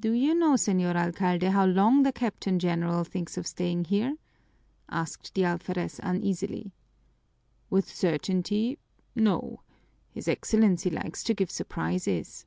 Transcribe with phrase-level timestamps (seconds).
[0.00, 4.16] "Do you know, Señor Alcalde, how long the Captain General thinks of staying here?"
[4.88, 6.72] asked the alferez uneasily.
[7.68, 8.78] "With certainty,
[9.14, 9.60] no.
[10.08, 12.46] His Excellency likes to give surprises."